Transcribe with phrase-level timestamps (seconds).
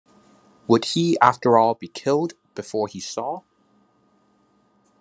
[0.65, 3.41] Would he, after all, be killed before he saw?